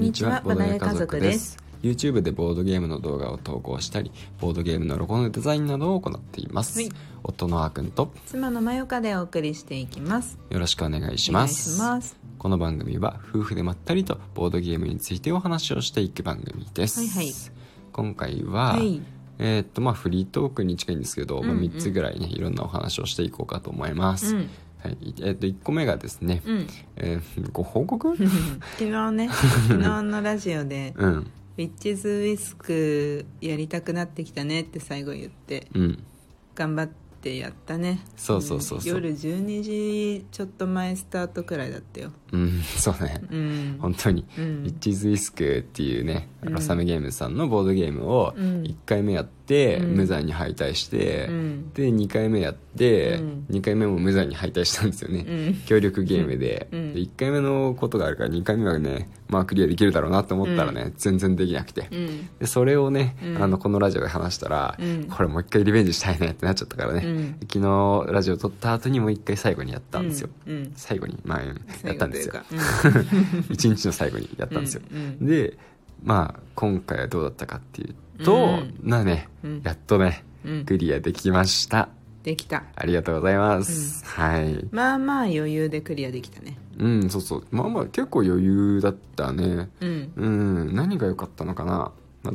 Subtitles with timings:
[0.00, 1.58] んにちはボードゲー家族です。
[1.82, 6.90] YouTube でボードゲームの動画を投稿したりボードゲームのロゴのデザインなどを行っています、はい。
[7.22, 10.38] 夫のあーくんと妻のまよかでお送りしていきます。
[10.48, 12.18] よろしくお願いします。
[12.38, 17.34] この番組は夫婦でまったりとボードゲームについてお話をしていく番組です、はいはい。
[17.92, 19.02] 今回は、はい。
[19.38, 21.64] えーっとまあフリートークに近いんですけど、まあ、うんうん。
[21.64, 24.50] 3つぐらいねいろんなお話をしていこうかと思います、うん
[24.82, 24.96] はい。
[25.20, 26.66] えーっと1個目がですね、うん。
[26.96, 28.16] えー ご報告？
[28.16, 29.28] 昨日ね
[29.68, 31.10] 昨日のラジオでうん
[31.58, 35.98] 「ウィッチズ・ウィスクやりたくなってきたね」って最後言ってうん。
[36.54, 36.88] 頑張っ
[37.22, 38.00] てやったね。
[38.16, 38.92] そうそうそうそう。
[38.94, 42.12] ん夜12時ちょっと前スタートくらいだったよ。
[42.32, 43.22] うんそうね。
[43.30, 43.76] うん。
[43.78, 44.64] 本当に、うん。
[44.66, 46.54] イッチズ・イスクっていうね、うん。
[46.54, 48.62] ロサムゲームズさんのボードゲームをうん。
[48.62, 49.39] 1回目やって、
[49.80, 49.96] うん。
[49.96, 51.72] 無残に敗退して、うん。
[51.72, 53.46] で2回目やって、うん。
[53.50, 55.54] 2回目も無残に敗退したんですよね、うん。
[55.66, 56.94] 協力ゲームで,、うん。
[56.94, 62.28] で1回目のことがあるから2回目はねまあクリアできるだろうなと思ったらね、全然できなくて、うん。
[62.38, 63.42] でそれをね、うん。
[63.42, 65.04] あのこのラジオで話したら、うん。
[65.04, 67.36] これもう一回リベンジしたいねってなっちゃったからね、うん。
[67.42, 70.28] 昨日ラジオ撮った後にもう一回最後にやったんですよ、
[70.74, 72.34] 最後にまあやったんですよ。
[73.50, 74.82] 一日の最後にやったんですよ、
[75.20, 75.56] で
[76.02, 78.74] まあ今回はどうだったかっていうと、うん。
[78.82, 79.62] なね、うん。
[79.64, 80.64] やっとねうん。
[80.64, 81.88] クリアできました。
[82.22, 82.64] できた。
[82.76, 84.66] ありがとうございます、はい。
[84.70, 86.58] まあまあ余裕でクリアできたね。
[86.78, 87.46] うんそうそう。
[87.50, 89.70] まあまあ結構余裕だったね。
[89.80, 90.12] うん。
[90.16, 90.28] う
[90.70, 90.74] ん。
[90.74, 92.32] 何が良かったのかな、ま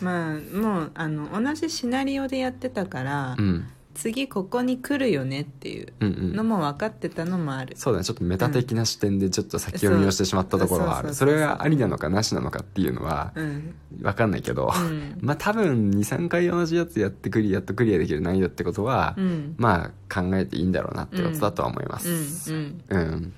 [0.00, 6.32] まあもうあの同じシナリオでやってたから、うん、次ここに来るよねっていううんうん。
[6.34, 8.04] のも分かってたのもある、そうだね。
[8.04, 11.14] ちょっとメタ的な視点でちょっと先読みをしてしまったところはある。
[11.14, 13.74] それがありなのかなしなのかっていうのはうん。
[14.00, 15.16] 分かんないけど、うん。
[15.20, 19.54] まあ多分23回同じやつやってクリアやっとクリアできる難易度ってことは、うん。
[19.58, 22.52] まあ考えていいんだろうなってことだとは思います。
[22.52, 22.82] うん。
[22.88, 22.98] うん。
[22.98, 23.32] うん。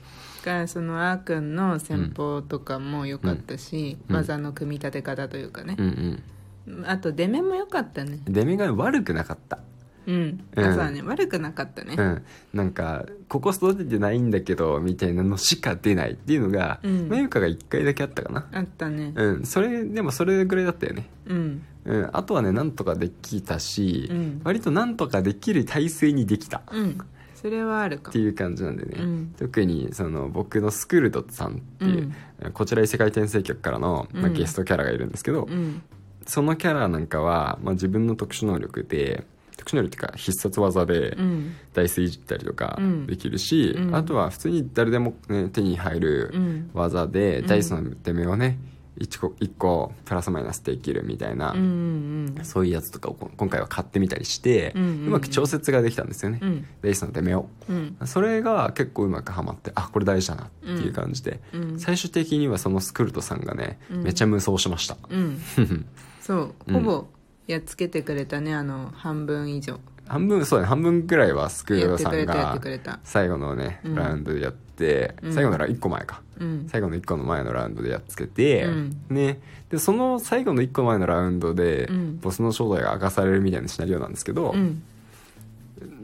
[0.44, 4.16] がそのあーくんの戦法とかも良かったし、うん。
[4.16, 5.76] 技の組み立て方というかね。
[5.78, 6.22] うん
[6.68, 6.86] う、ん。
[6.86, 8.20] あと出目も良かったね。
[8.26, 9.58] 出目が悪くなかった
[10.06, 10.64] うん、うん。
[10.64, 11.94] あそうだね悪くなかったね。
[11.96, 12.22] うん。
[12.54, 17.08] なんかここ育ててないんだけどみたいなのしか出ないっていうのが、うん。
[17.08, 18.46] まゆかが1回だけあったかな。
[18.52, 19.12] あったね。
[19.14, 19.44] うん。
[19.44, 21.08] それでもそれぐらいだったよね。
[21.26, 21.62] うん。
[21.84, 24.40] うん、あとはねなんとかできたし、うん。
[24.44, 26.62] 割となんとかできる体制にできた。
[26.72, 26.98] うん。
[27.34, 29.34] それはあるかていう感じなんでね、うん。
[29.38, 32.12] 特にその僕のスクールドさんっていう、
[32.54, 35.82] こちら異世界転生局からの、まあ、うんゲストキャラがいるんですけど、うん。
[36.26, 39.24] そのキャラなんかは、まあ、自分の特殊能力で
[39.56, 41.56] 特殊能力っていうか必殺技でうん。
[41.74, 43.94] ダイスいじったりとかうんできるし、うん。
[43.94, 46.70] あとは普通に誰でも、ね、手に入るうん。
[46.74, 47.46] 技で、うん。
[47.46, 48.58] ダイスの出目をね
[48.98, 54.88] 1個 ,1 個プラスマイナスできるみたいな、うんうんそういうやつとかをこ今回は買ってみたりして、うんうん。
[54.88, 56.66] うんまく調節ができたんですよね、うん。
[56.82, 57.48] レイスの出目を。
[57.68, 57.96] うん。
[58.04, 61.78] それが結構うまくはまってあこれ大事だなっていう感じで、うん。
[61.78, 64.02] 最終的にはそのスクルトさんがね、うん。
[64.02, 64.96] めちゃ無双しました。
[65.08, 65.40] うん。
[66.20, 66.54] そう。
[66.66, 66.74] うん。
[66.74, 67.06] ほぼ
[67.46, 69.78] やっつけてくれたねあの半分以上。
[70.08, 72.60] 半分そうだね半分くらいはスクルやっトさんが
[73.02, 73.94] 最後のね、うん。
[73.94, 75.34] ラウンドでやって、うん。
[75.34, 76.22] 最後なら1個前か。
[76.38, 76.66] うん。
[76.68, 79.04] 最後の1個の前のラウンドでやっつけて、うん。
[79.10, 79.40] ね。
[79.70, 82.20] でその最後の1個前のラウンドで、うん。
[82.20, 84.82] ボスの正体が明かされるみたいなシナリオなんですけど、うん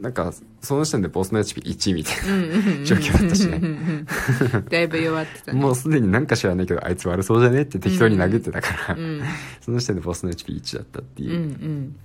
[0.03, 3.71] なんかその時点でボスの HP1 みたいな、うんうんうん状況だったしねうんうん。
[3.71, 5.59] うんだいぶ弱ってたね。
[5.61, 9.21] もうすでになんか知らないけどあいつ悪そうじゃねって適当に殴ってたから、うん
[9.61, 11.25] その時点でボスの HP1 だったってう。
[11.25, 11.95] んういう、ん。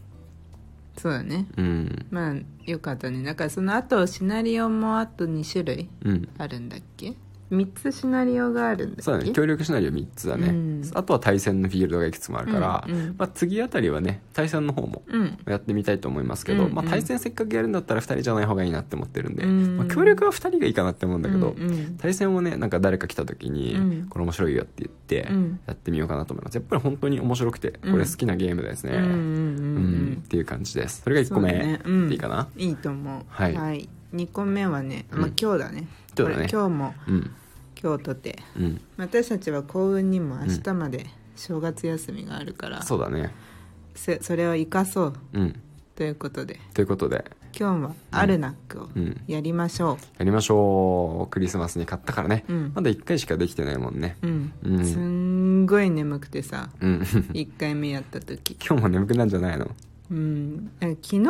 [0.96, 1.46] そうだね。
[1.56, 2.06] うん。
[2.10, 2.36] まあ
[2.70, 3.22] よかったね。
[3.24, 6.28] だからその後シナリオもあと2種類うん。
[6.38, 7.14] あるんだっけ？
[7.50, 9.32] 3つシナリオがあるんだそうだね。
[9.32, 10.82] 協力シナリオ3つだね、うん。
[10.94, 15.38] あとは対戦のフィールドがいくつもあるから、うんうんまあ、次あたりはね対戦の方もうん。
[15.46, 16.74] やってみたいと思いますけど、うんうん。
[16.74, 19.76] まあ、対戦せっかくやるんだったら2人じゃない方がいいなって思ってるんで、うん。
[19.78, 21.96] まあ、協力は2人がいいかなって思うんだけど、うんうん。
[21.96, 24.06] 対戦をねなんか誰か来た時に、うん。
[24.08, 25.60] これ面白いよって言ってうん。
[25.66, 26.54] やってみようかなと思います。
[26.56, 31.02] やっぱり本当に面白くてこれ好きなゲームですね、うんっていう感じです。
[31.02, 31.80] それが1個目、ね。
[32.10, 32.48] いいかな？
[32.56, 33.22] いいと思う。
[33.28, 35.86] はい2個目はね、まあうん、今日だね。
[36.16, 36.48] 今日だね。
[36.50, 37.30] 今日もうん。
[37.80, 38.38] 今日とて。
[38.56, 38.80] うん。
[38.96, 41.06] 私たちは幸運にも明日まで
[41.36, 43.32] 正月休みがあるから、そうだね。
[43.94, 45.12] そそれを生かそう。
[45.34, 45.60] うん。
[45.94, 46.60] ということで。
[46.74, 47.24] ということで。
[47.58, 49.20] 今日はアルナックをうん。
[49.26, 51.30] やりましょやりましょう。
[51.30, 52.72] クリスマスに買ったからね、うん。
[52.74, 54.16] まだ1回しかできてないもんね。
[54.22, 54.84] ううん、うん。
[54.86, 57.00] すんごい眠くてさうん。
[57.00, 58.56] 1回目やった時。
[58.64, 59.70] 今日も眠くなんじゃないの？
[60.10, 60.70] うん。
[60.80, 61.22] 昨日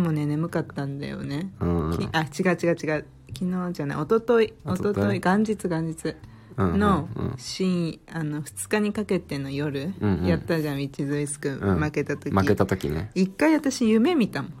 [0.00, 3.06] もね眠かったんだよね、うんきあ違う違う違う。
[3.38, 3.98] 昨日じゃない。
[3.98, 6.16] 一昨日一一昨日元日元日。
[6.56, 7.36] うんのうんうん。
[7.36, 10.26] 深あの2日にかけての夜、うんうん。
[10.26, 11.78] やったじゃん「ウィッチズ・イスク」うん。
[11.78, 13.10] 負けた時、負けた時ね。
[13.14, 14.52] 一回私夢見たもん。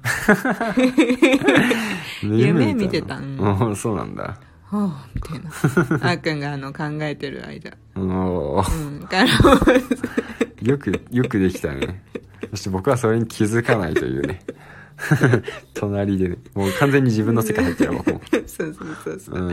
[2.38, 4.38] 夢見てたうんうんそうなんだ。
[4.64, 5.48] ほうみたいな。
[6.10, 7.76] あーくんがあの考えてる間。
[7.94, 9.00] おー。
[9.00, 9.06] うん。
[9.06, 9.30] から。
[10.62, 12.02] よくよくできたね。
[12.50, 14.40] そして僕はそれに気づかないというね
[15.74, 19.40] 隣でねもう完全に自分の世界入ってる僕も そうそうそうそう。
[19.40, 19.52] う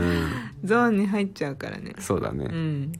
[0.64, 1.94] ゾーンに入っちゃうからね。
[1.98, 2.46] そうだね。
[2.46, 2.92] うん。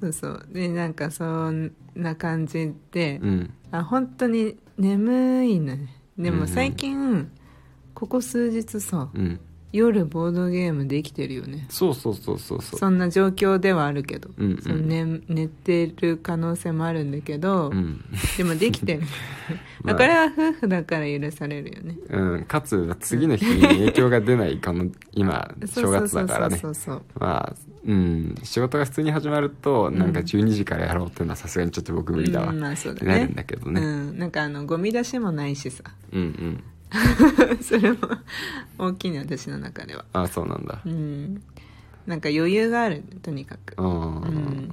[0.00, 0.46] そうそう。
[0.52, 3.50] でなんかそんな感じで、うん。
[3.70, 5.88] あ本当に眠いのね。
[6.18, 7.30] でも最近、
[7.94, 9.40] ここ数日さうん
[9.70, 11.66] 夜ボードゲームできてるよね。
[11.68, 12.78] そうそうそうそうそう。
[12.78, 14.62] そんな状況ではあるけど、うんうん。
[14.62, 18.02] その寝寝てる可能性もあるんだけど、うん。
[18.38, 19.02] でもできてる、
[19.84, 21.98] まあこれは夫婦だから許されるよね。
[22.08, 26.56] うん、かつ次の日に影響が出ないかの今正月だからね。
[26.56, 27.54] そうそうそうまあ
[27.84, 28.34] うん。
[28.42, 30.24] 仕事が普通に始まるとなんかうん。
[30.24, 33.12] 12時からやろうっていうのはさすがにちょっと僕無理だわ、うんまあそうだね。
[33.12, 33.82] なるんだけどね。
[33.82, 35.84] うん、なんかあのゴミ出しもないしさ。
[36.12, 36.64] うんうん
[37.60, 37.98] それも
[38.78, 40.04] 大きいね私の中では。
[40.12, 40.80] あそうなんだ。
[40.84, 41.42] うん。
[42.06, 43.80] なんか余裕があるとにかく。
[43.82, 44.72] うん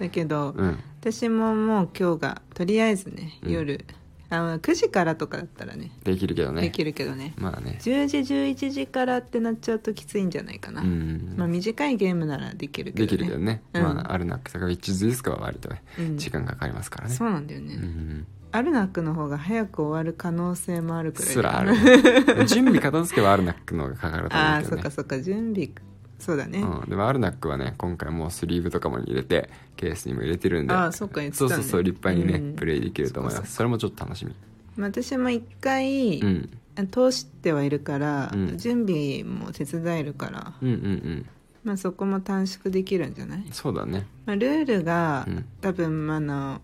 [0.00, 0.78] だけど、うん。
[1.00, 3.52] 私ももう今日がとりあえずねうん。
[3.52, 3.84] 夜、
[4.30, 5.92] あ9時からとかだったらね。
[6.02, 6.62] できるけどね。
[6.62, 7.34] できるけどね。
[7.36, 7.78] まあね。
[7.80, 13.82] 10時11時からってなっちゃうときついんじゃないかな、うんまあ、短いゲームならできるけど、ね、できるけどね、うん。
[13.82, 16.18] まあアルナックとかウィッチズディスクは割とねうん。
[16.18, 17.14] 時間かかりますからね。
[17.14, 21.74] そうなんだよね、うんアルナックの方が早く終わる可能性もあるくらいすらある。
[22.46, 24.82] 準備片付けはアルナックの方がかかると思ああうけどね。
[24.82, 25.20] そっかそっか。
[25.20, 25.70] 準備
[26.18, 30.72] そうだね、うん、でもアルナックはね今回もうスリーブとかも入れてケースにも入れてるんで。
[30.72, 31.50] ああそっか言ってたね。
[31.50, 32.56] そうそうそう立派にね、うん。
[32.56, 33.54] プレイできると思います。
[33.56, 34.34] それもちょっと楽しみ。
[34.76, 36.50] まあ私も一回、うん。
[36.90, 38.58] 通してはいるから、うん。
[38.58, 41.26] 準備も手伝えるから、うんうんうん。
[41.64, 44.06] まあ、そこも短縮できるんじゃない、そうだね。
[44.26, 45.44] まあ、ルールが、うん。
[45.60, 46.60] 多分あの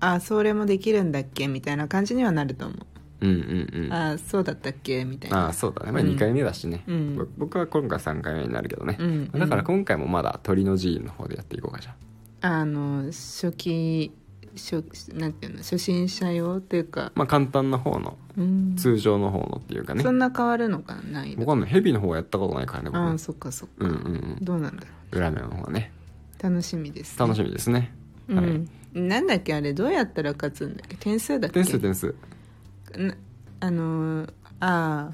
[0.00, 1.46] あそれもできるんだっけ？
[1.48, 2.78] みたいな感じにはなると思う、
[3.20, 5.04] うんうんうんあそうだったっけ？
[5.04, 5.46] みたいな。
[5.46, 5.92] ああそうだね。
[5.92, 7.16] まあうん2回目だしね、うん。
[7.16, 11.94] ぼ僕は今回3回目になるけどね、うんだから今回もまだ鳥の寺院の方でやっていこうかじゃ
[12.40, 14.12] あの初期
[14.56, 14.82] 初
[15.12, 15.58] なんていうの？
[15.58, 20.02] 初心者用っていうか、まあ簡単な方のうん、通常の方のっていうかね。
[20.02, 21.02] そんな変わるのかな？
[21.02, 22.98] 難易度わかんないヘビの方はやったことないからね僕。
[22.98, 24.38] ねああそっかそっか、うんうんうん。
[24.40, 25.92] どうなんだろ裏面の方はね。
[26.40, 27.92] う楽しみです、楽しみですね、
[28.28, 30.96] うん、はいなんだっけあれどうやったら勝つんだっけ？
[30.96, 31.62] 点数だっけ？
[31.62, 32.14] 点数点数。
[32.96, 33.14] な
[33.60, 35.12] あのーああ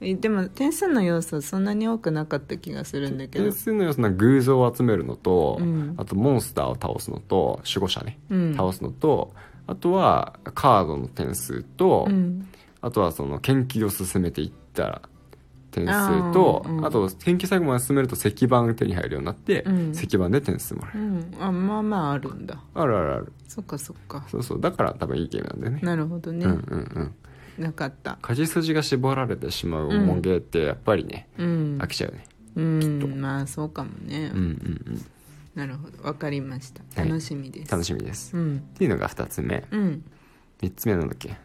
[0.00, 3.44] えでも点数の要素そんなに多くなかった気がするんだけど。
[3.44, 5.94] 点数の要素な偶像を集めるのと、うん。
[5.96, 8.54] あとモンスターを倒すのと守護者ね、うん。
[8.54, 9.32] 倒すのと
[9.66, 12.48] あとはカードの点数と、うん。
[12.80, 15.02] あとはその研究を進めていったら
[15.74, 19.90] 点数とあ,、と研究最後まで進めると石板手に入るようになって、うん。
[19.90, 21.30] 石板で点数もらえる、うん。
[21.40, 22.62] あまあまああるんだ。
[22.74, 23.32] あるあるある。
[23.48, 24.24] そっかそっか。
[24.30, 24.60] そうそう。
[24.60, 25.80] だから多分いいゲームなんだよね。
[25.82, 27.14] なるほどね、うんうん
[27.58, 27.64] うん。
[27.64, 28.18] なかった。
[28.22, 31.78] 勝ち筋が絞られてしまう重げってやっぱりね、うん。
[31.80, 32.24] 飽きちゃうよね。
[32.56, 33.20] うん。
[33.20, 35.06] まあそうかもね、うんうんうん。
[35.54, 36.02] なるほど。
[36.04, 36.82] わかりました。
[37.00, 37.08] はい。
[37.08, 38.60] 楽しみです、楽しみです、っうん。
[38.74, 39.64] ていうのが2つ目。
[39.70, 40.04] うん。
[40.62, 41.36] 3つ目なんだっけ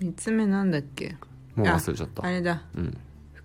[0.00, 1.16] ？3つ目なんだっけ？
[1.54, 2.24] もう忘れちゃった。
[2.24, 2.62] あれだ。
[2.76, 2.96] うん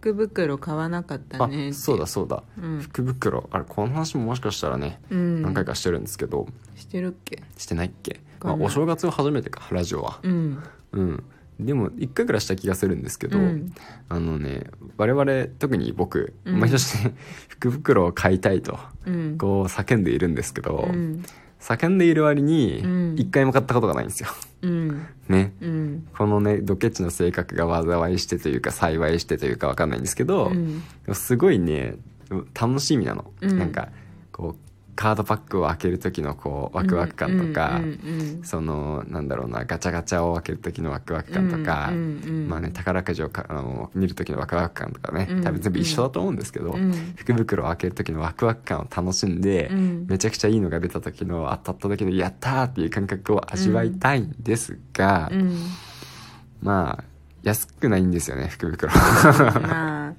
[0.04, 1.74] 福袋買わなかったあねって。
[1.78, 2.80] そうだそうだ、うん。
[2.82, 3.48] 福袋。
[3.52, 5.42] あれこの話ももしかしたらね、うん。
[5.42, 6.48] 何回かしてるんですけど。
[6.76, 7.42] してるっけ？
[7.58, 10.20] してないっけ、まあ、お正月は初めてかラジオは。
[10.24, 10.64] うん。
[10.92, 11.24] うん。
[11.60, 13.74] でも1回ぐらいした気がするんですけど、うん。
[14.10, 14.66] あのね
[14.98, 16.60] 我々特に僕うん。
[16.60, 16.98] 毎年、
[17.48, 19.38] 福袋を買いたいとうん。
[19.38, 21.24] こう叫んでいるんですけど、うん
[21.64, 23.16] 叫んでいる割にうん。
[23.16, 24.30] 1回も買ったことがないんですよ。
[24.64, 25.08] うん。
[25.30, 25.54] ね。
[25.62, 26.08] うん。
[26.16, 30.84] このねドケチの性格が災いしてというか幸いしてというか分かんないんですけど、うん。
[31.14, 31.96] すごいね
[32.54, 33.58] 楽しみなの、うん。
[33.58, 33.90] なんか
[34.34, 47.14] こうカードパックを開ける時のこうワクワク感とか、うんうんそのなんだろうなガチャガチャを開ける時のワクワク感とか、うんうんうんまあね宝くじをかあの見る時のワクワク感とかねうん多分全部一緒だと思うんですけど、うん。
[47.16, 50.06] 福袋を開ける時のワクワク感を楽しんで、うん。
[50.08, 55.58] めちゃくちゃいいのが出た時の当たった時のやったーっていう感覚を味わいたいんですが、うん。
[56.62, 57.04] まあ
[57.44, 58.92] 安くないんですよね福袋。
[58.94, 60.14] まあ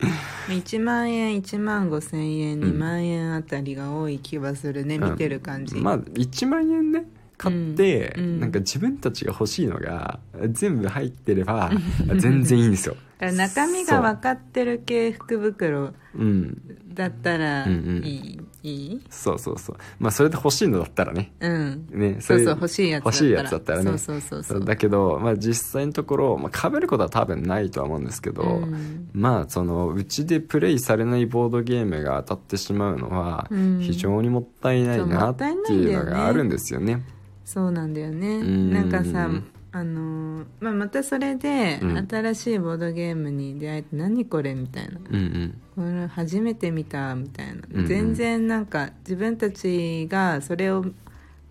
[0.49, 2.71] 1万円1万5千円うん。
[2.71, 7.05] 2万円あたりが多い気はするね、見てる感じ、まあ1万円ね
[7.37, 8.41] 買って、うんうん。
[8.41, 10.21] なんか自分たちが欲しいのが
[10.51, 11.71] 全部入ってれば
[12.19, 12.97] 全然いいんですよ。
[13.19, 16.61] だから中身が分かってる系福袋うん。
[16.95, 18.93] だったらいうんうんい、い？
[18.95, 19.77] いそうそうそう。
[19.99, 21.33] まあそれで欲しいのだったらね。
[21.41, 21.87] うん。
[21.91, 23.17] ねそうそうれ欲しいやつだったら。
[23.17, 23.85] 欲しいやつだったらね。
[23.85, 24.65] そうそうそうそう。
[24.65, 29.09] だけど、まあ、実際のところ、まあ、被ることは多分ないとは思うんですけど、うん。
[29.13, 33.81] まあそのうちでプレイされないボードゲームが当たってしまうのはうん。
[33.81, 37.03] 非常にもったいないなっていうのがあるんですよね。
[37.45, 38.41] そうなんだよね。
[38.41, 38.73] ん。
[38.73, 39.29] なんかさ
[39.77, 42.07] あのーまあ、またそれでうん。
[42.09, 45.01] 新しいボードゲームに出会えて何これみたいな。
[45.11, 45.61] うんうん。
[45.75, 47.63] これ初めて見たみたいな。
[47.69, 47.87] うんうん。
[47.87, 50.85] 全然なんか自分たちがそれを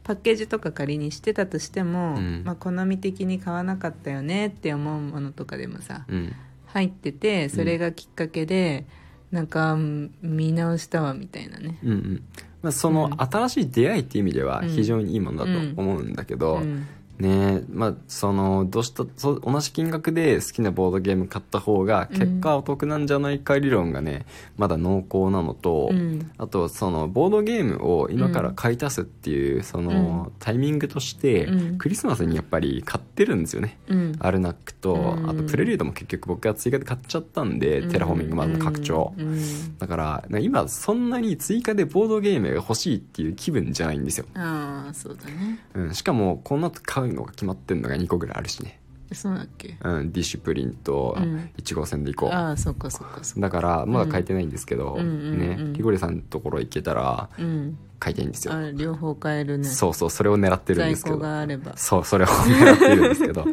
[0.04, 2.44] パッケージとか仮にしてたとしても、うん。
[2.46, 6.34] まあ、好み的に買わなかったよねって思うものとかでもさうん。
[6.68, 8.86] 入っててそれがきっかけで、
[9.32, 11.78] なんかうん見直したわみたいなね。
[11.84, 12.24] うんうん。
[12.62, 14.70] まあ、その新しい出会いっていう意味ではうん。
[14.70, 16.88] 非常にいいものだと思うんだけど、うん
[17.20, 17.64] ね。
[17.70, 24.26] まあそのどうしたそ同じ金額で好きなボードゲーム買った方が結果お得なんじゃないか理論がね
[24.58, 26.32] まだ濃厚なのと、うん。
[26.38, 31.78] あとそのボードゲームを今から買い足すっていうそのタイミングとしてうん。
[31.78, 34.16] クリスマスにやっぱり買ってるんですよね、うん。
[34.20, 35.30] アルナックとうん。
[35.30, 39.28] あとプレリュードも結局僕が追加で買っちゃったんで、テラフォーミングまずの拡張、うん。
[39.28, 39.78] うん。
[39.78, 45.60] だから今そんなに追加でボードゲームが欲しいっていう気分じゃないんですよ、ああそうだね。
[45.76, 48.80] うん、しかもこの後買うのが決まってんのが2個ぐらいあるしね、
[49.12, 49.78] そうだっけ？
[49.84, 51.50] うん、ディッシュプリンとうん。
[51.58, 53.42] 1号線で行こう、ああそっかそっかそっか。
[53.42, 55.74] だからまだ書いてないんですけど、うんうんうんねうん。
[55.74, 59.64] リゴリさんのところ行けたらうん書いていいんですよ、あ両方買えるね。
[59.64, 61.20] そうそうそれを狙ってるんですけど。
[61.20, 61.72] があれば。
[61.78, 63.46] そうそれを狙ってるんですけど。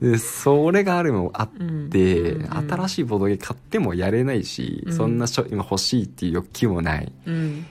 [0.00, 4.92] でそれがあるのもあって、うんうん新しいボードゲーム買ってもやれないし、うん。
[4.92, 7.66] そんなしょ今欲しいっていう欲求もないうん。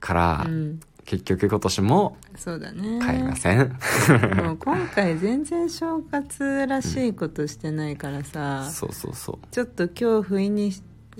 [0.00, 2.98] から、うん結局今年もそうだね。
[3.00, 3.58] 買いません、
[4.42, 9.46] もう今回全然正月らしいことしてないからさ、そうそうそう。
[9.50, 10.72] ちょっと今日不意に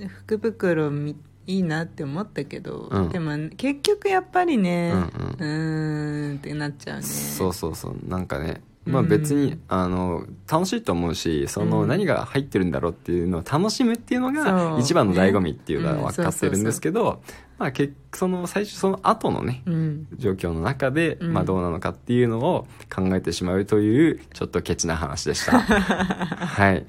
[0.08, 3.08] 福袋みいいなって思ったけど、うん。
[3.10, 4.92] でも結局やっぱりね
[5.38, 7.02] うんうんってなっちゃうね。
[7.02, 7.96] そうそうそう。
[8.08, 9.08] なんかねまあうん。
[9.08, 11.88] 別に、あの楽しいと思うしそのうん。
[11.88, 17.22] 何が入ってるんだろうっていうのを楽しむっていうのが一番の醍醐味っていうのねは分かってるんですけど、
[17.58, 20.06] まあ結その最初その後のねうん。
[20.16, 21.32] 状況の中で、うん。
[21.32, 25.58] まあどうなのかっていうのを考えてしまうというちょっとケチな話でした。
[25.60, 26.86] はい、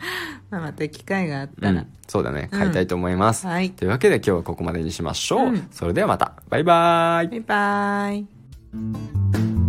[0.49, 2.49] まあ、また機会があっうたら、ん、そうだね。
[2.51, 3.71] 買いたいと思います、はい。
[3.71, 5.67] というわけで今日はここまでにしましょう、うん。
[5.71, 6.33] それではまた。
[6.49, 7.27] バイバイ。
[7.27, 9.64] バイバイ